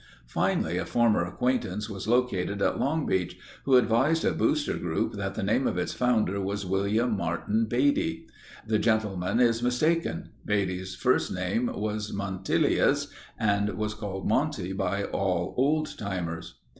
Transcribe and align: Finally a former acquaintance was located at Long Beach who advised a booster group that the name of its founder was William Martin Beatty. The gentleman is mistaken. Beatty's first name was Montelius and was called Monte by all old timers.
Finally 0.25 0.79
a 0.79 0.85
former 0.87 1.23
acquaintance 1.23 1.87
was 1.87 2.07
located 2.07 2.59
at 2.59 2.79
Long 2.79 3.05
Beach 3.05 3.37
who 3.65 3.75
advised 3.75 4.25
a 4.25 4.31
booster 4.31 4.73
group 4.75 5.13
that 5.13 5.35
the 5.35 5.43
name 5.43 5.67
of 5.67 5.77
its 5.77 5.93
founder 5.93 6.41
was 6.41 6.65
William 6.65 7.15
Martin 7.15 7.65
Beatty. 7.69 8.25
The 8.65 8.79
gentleman 8.79 9.39
is 9.39 9.61
mistaken. 9.61 10.29
Beatty's 10.43 10.95
first 10.95 11.31
name 11.31 11.67
was 11.71 12.11
Montelius 12.13 13.09
and 13.37 13.69
was 13.77 13.93
called 13.93 14.27
Monte 14.27 14.73
by 14.73 15.03
all 15.03 15.53
old 15.55 15.95
timers. 15.99 16.55